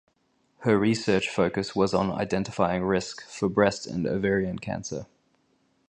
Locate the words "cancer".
4.57-5.05